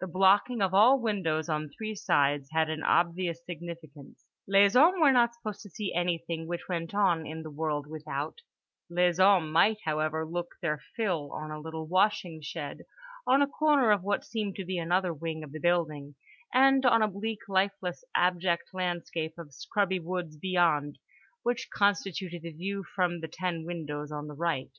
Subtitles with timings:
[0.00, 5.12] The blocking of all windows on three sides had an obvious significance: les hommes were
[5.12, 8.40] not supposed to see anything which went on in the world without;
[8.90, 12.78] les hommes might, however, look their fill on a little washing shed,
[13.24, 16.16] on a corner of what seemed to be another wing of the building,
[16.52, 23.20] and on a bleak lifeless abject landscape of scrubby woods beyond—which constituted the view from
[23.20, 24.72] the ten windows on the right.